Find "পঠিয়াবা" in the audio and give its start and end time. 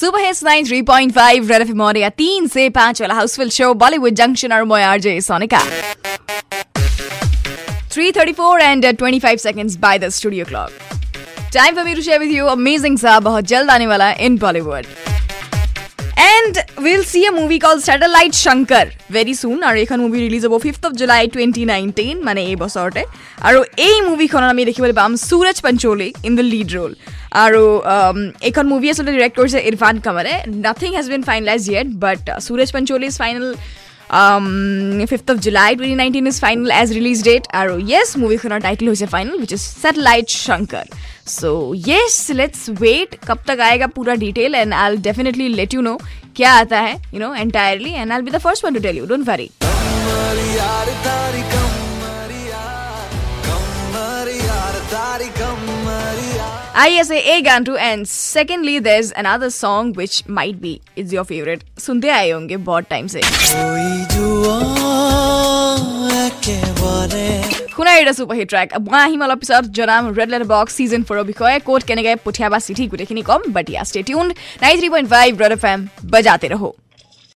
72.25-72.57